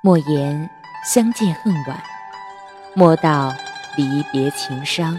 [0.00, 0.70] 莫言
[1.04, 2.00] 相见恨晚，
[2.94, 3.52] 莫道
[3.96, 5.18] 离别情伤。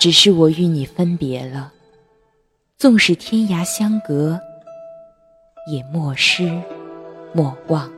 [0.00, 1.72] 只是我与你分别了，
[2.76, 4.40] 纵使天涯相隔，
[5.70, 6.60] 也莫失
[7.32, 7.88] 莫忘。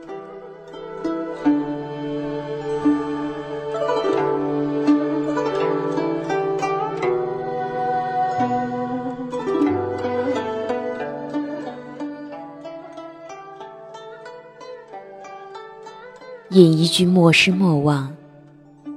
[16.55, 18.15] 吟一句莫失莫忘，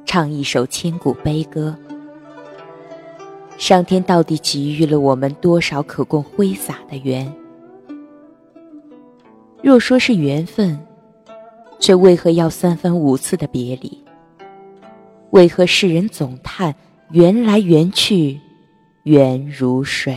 [0.07, 1.77] 唱一首千古悲歌。
[3.57, 7.29] 上天到底给予了我们多少可供挥洒的缘？
[9.61, 10.79] 若说是缘分，
[11.81, 14.05] 却为何要三番五次的别离？
[15.31, 16.73] 为何世人总叹
[17.11, 18.39] 缘来缘去，
[19.03, 20.17] 缘如水？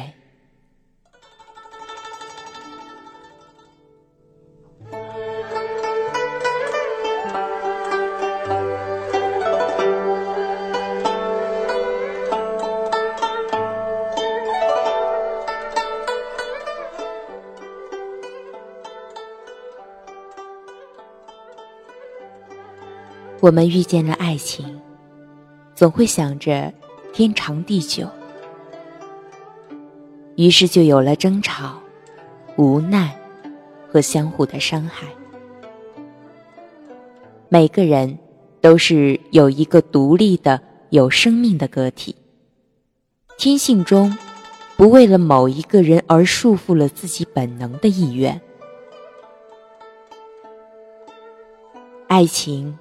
[23.41, 24.79] 我们遇见了爱情，
[25.73, 26.71] 总会想着
[27.11, 28.07] 天长地久，
[30.35, 31.81] 于是就有了争吵、
[32.55, 33.19] 无奈
[33.91, 35.07] 和相互的伤害。
[37.49, 38.15] 每个人
[38.61, 42.15] 都是有一个独立的、有生命的个体，
[43.39, 44.15] 天性中
[44.77, 48.39] 不为了某一个人而束缚了自己本能的意愿。
[52.07, 52.77] 爱情。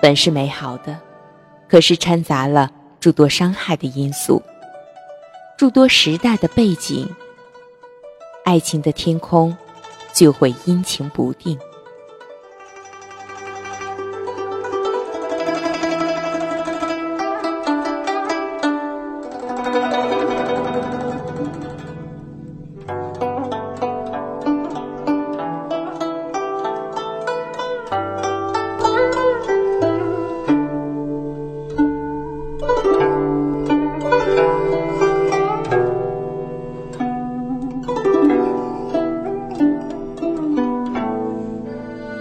[0.00, 0.98] 本是美好的，
[1.68, 4.42] 可是掺杂了诸多伤害的因素，
[5.58, 7.08] 诸多时代的背景，
[8.44, 9.56] 爱情的天空
[10.12, 11.58] 就会阴晴不定。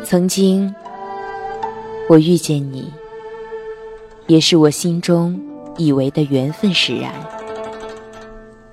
[0.09, 0.73] 曾经，
[2.07, 2.91] 我遇见你，
[4.25, 5.39] 也是我心中
[5.77, 7.13] 以为的缘分使然。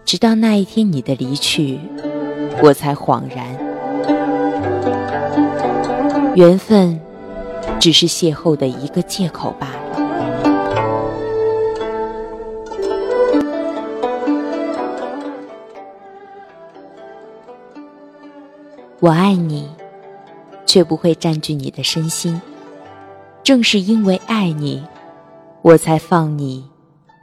[0.06, 1.78] 直到那一天你的离去，
[2.62, 3.54] 我才恍然，
[6.34, 6.98] 缘分
[7.78, 9.76] 只是邂逅的一个借口罢了。
[19.00, 19.75] 我爱你。
[20.76, 22.38] 却不会占据你的身心。
[23.42, 24.84] 正是因为爱你，
[25.62, 26.68] 我才放你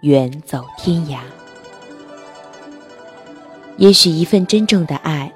[0.02, 1.20] 远走天涯。
[3.78, 5.32] 也许一份真正的爱，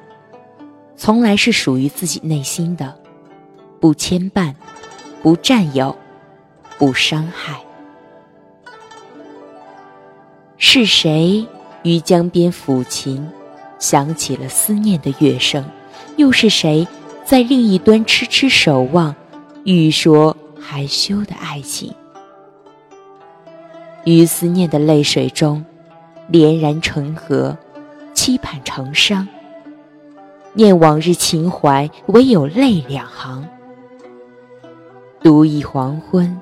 [0.96, 2.98] 从来是属于自己内心的，
[3.80, 4.56] 不牵绊，
[5.22, 5.96] 不占有，
[6.80, 7.62] 不伤害。
[10.58, 11.46] 是谁
[11.84, 13.30] 于江边抚琴，
[13.78, 15.64] 响起了思念的乐声？
[16.16, 16.88] 又是谁？
[17.28, 19.14] 在另一端痴痴守望，
[19.66, 21.94] 欲说还休的爱情，
[24.06, 25.66] 于思念的泪水中，
[26.30, 27.58] 连然成河，
[28.14, 29.28] 期盼成伤。
[30.54, 33.46] 念往日情怀，唯有泪两行。
[35.22, 36.40] 独倚黄昏，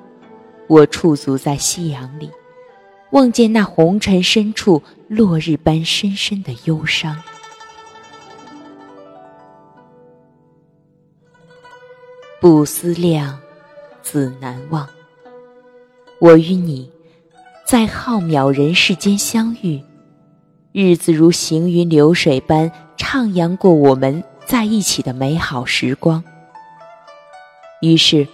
[0.68, 2.30] 我驻足在夕阳里，
[3.10, 7.18] 望见那红尘深处落日般深深的忧伤。
[12.48, 13.40] 不思量，
[14.04, 14.88] 自难忘。
[16.20, 16.88] 我与你，
[17.66, 19.82] 在浩渺人世间相遇，
[20.72, 26.24] 日子如行云流水般徜徉过我们在一起的美好时光。
[27.82, 28.28] 于是，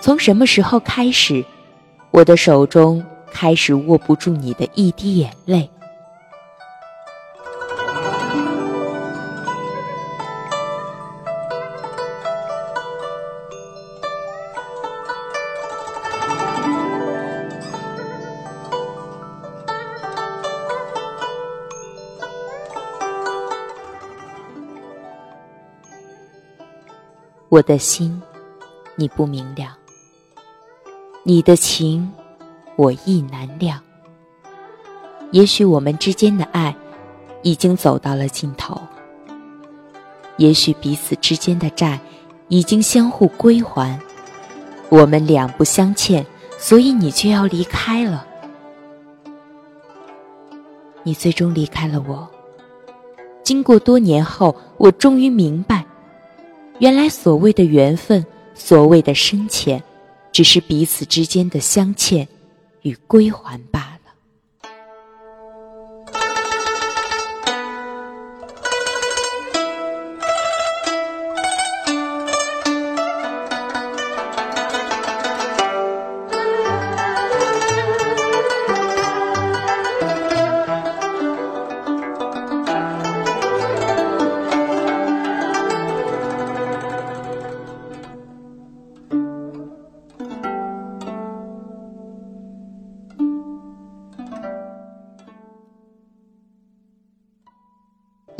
[0.00, 1.44] 从什么时候开始，
[2.12, 5.68] 我的手中开始握不住你的一滴眼泪。
[27.50, 28.20] 我的心，
[28.94, 29.68] 你不明了；
[31.22, 32.12] 你的情，
[32.76, 33.74] 我亦难料。
[35.30, 36.76] 也许我们之间的爱，
[37.42, 38.76] 已经走到了尽头；
[40.36, 41.98] 也许彼此之间的债，
[42.48, 43.98] 已经相互归还。
[44.90, 46.26] 我们两不相欠，
[46.58, 48.26] 所以你却要离开了。
[51.02, 52.28] 你最终离开了我。
[53.42, 55.86] 经过多年后，我终于明白。
[56.78, 59.82] 原来所谓的缘分，所谓的深浅，
[60.32, 62.26] 只是彼此之间的镶嵌
[62.82, 63.77] 与归还吧。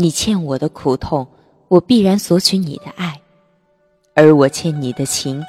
[0.09, 1.29] 你欠我的苦痛，
[1.69, 3.13] 我必然索取你的爱；
[4.15, 5.45] 而我欠你的情，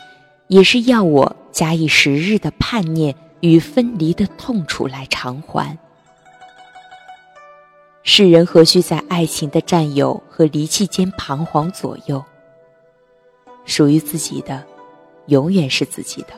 [0.50, 5.78] 也是要我假以时日的叛逆与分离的痛楚来偿还。
[8.04, 12.22] 世人何须在爱情的占有和离弃间彷徨左右？
[13.64, 14.66] 属于自己的，
[15.28, 16.34] 永远是自己的；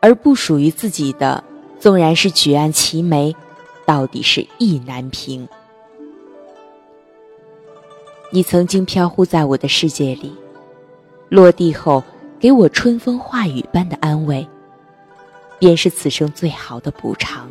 [0.00, 1.44] 而不属于自己的，
[1.78, 3.36] 纵然是举案齐眉，
[3.86, 5.48] 到底是意难平。
[8.30, 10.36] 你曾经飘忽在我的世界里，
[11.30, 12.04] 落地后
[12.38, 14.46] 给我春风化雨般的安慰，
[15.58, 17.50] 便是此生最好的补偿。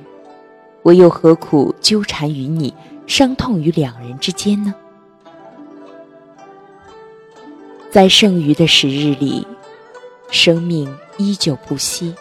[0.83, 2.71] 我又何苦纠缠于你，
[3.07, 4.73] 伤痛于两人之间呢？
[7.89, 9.45] 在剩余的时日里，
[10.29, 12.13] 生命依旧不息。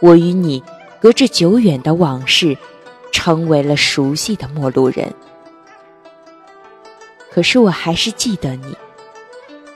[0.00, 0.62] 我与你
[1.00, 2.56] 隔着久远的往事，
[3.10, 5.12] 成为了熟悉的陌路人。
[7.30, 8.76] 可是我还是记得你，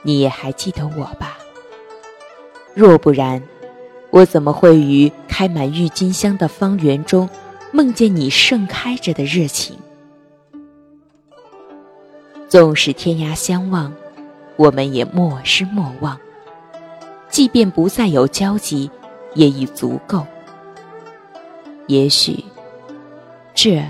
[0.03, 1.39] 你也还记得我吧？
[2.75, 3.43] 若不然，
[4.11, 7.29] 我怎么会于开满郁金香的方圆中，
[7.71, 9.77] 梦见你盛开着的热情？
[12.49, 13.93] 纵使天涯相望，
[14.57, 16.19] 我们也莫失莫忘。
[17.29, 18.91] 即便不再有交集，
[19.35, 20.27] 也已足够。
[21.87, 22.45] 也许，
[23.55, 23.83] 这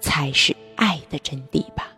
[0.00, 1.88] 才是爱的真谛吧。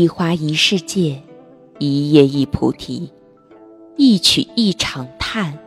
[0.00, 1.20] 一花一世界，
[1.80, 3.12] 一叶一菩提，
[3.96, 5.58] 一曲一场叹，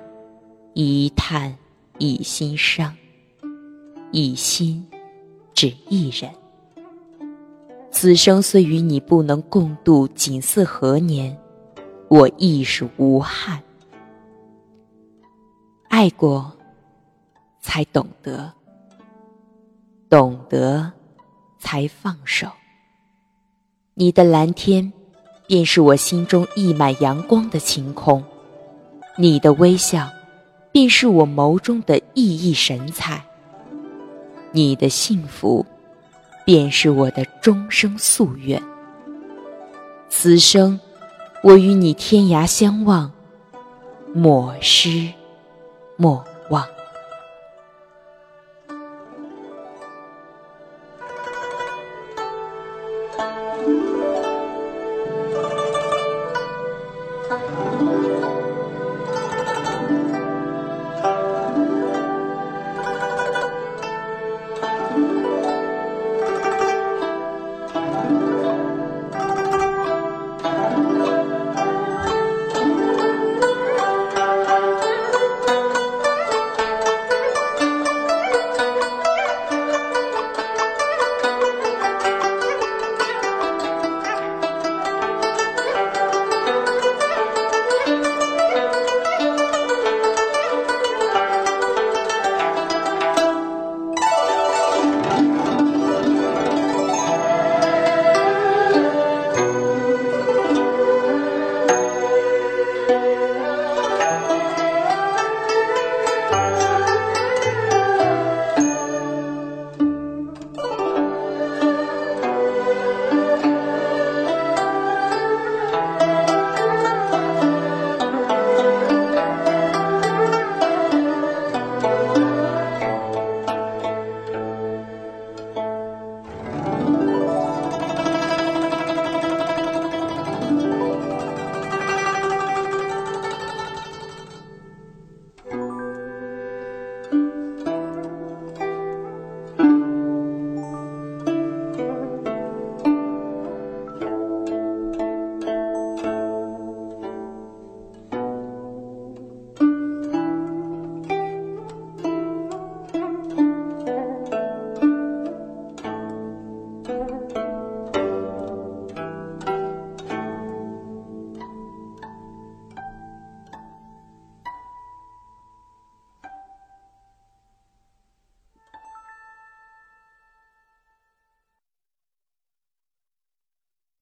[0.73, 1.53] 一叹
[1.97, 2.95] 一心伤，
[4.09, 4.87] 一心
[5.53, 6.31] 只一人。
[7.91, 11.37] 此生虽与你不能共度锦瑟何年，
[12.07, 13.61] 我亦是无憾。
[15.89, 16.49] 爱过，
[17.59, 18.49] 才懂得；
[20.09, 20.89] 懂得，
[21.59, 22.47] 才放手。
[24.01, 24.91] 你的蓝天，
[25.45, 28.23] 便是我心中溢满阳光的晴空；
[29.15, 30.09] 你的微笑，
[30.71, 33.21] 便是我眸中的熠熠神采；
[34.53, 35.63] 你的幸福，
[36.43, 38.59] 便是我的终生夙愿。
[40.09, 40.79] 此生，
[41.43, 43.11] 我与你天涯相望，
[44.15, 45.09] 莫失
[45.95, 46.65] 莫忘。